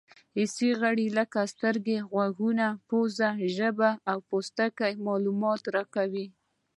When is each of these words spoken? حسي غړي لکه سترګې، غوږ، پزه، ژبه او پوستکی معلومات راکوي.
حسي 0.37 0.69
غړي 0.81 1.07
لکه 1.17 1.39
سترګې، 1.53 1.97
غوږ، 2.11 2.37
پزه، 2.87 3.29
ژبه 3.55 3.89
او 4.11 4.17
پوستکی 4.29 4.93
معلومات 5.07 5.61
راکوي. 5.75 6.27